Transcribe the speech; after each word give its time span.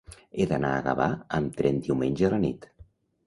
He 0.37 0.45
d'anar 0.51 0.71
a 0.77 0.79
Gavà 0.87 1.09
amb 1.39 1.59
tren 1.59 1.77
diumenge 1.89 2.27
a 2.29 2.31
la 2.35 2.39
nit. 2.47 2.69